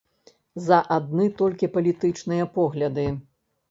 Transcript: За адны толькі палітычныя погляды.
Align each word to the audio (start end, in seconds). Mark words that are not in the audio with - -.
За 0.67 0.79
адны 0.95 1.29
толькі 1.43 1.71
палітычныя 1.79 2.53
погляды. 2.61 3.11